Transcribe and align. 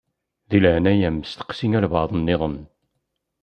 Di 0.49 0.57
leɛnaya-m 0.63 1.17
steqsi 1.29 1.67
walebɛaḍ-nniḍen. 1.71 2.57